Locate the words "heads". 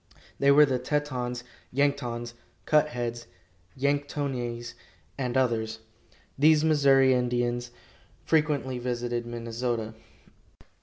2.87-3.27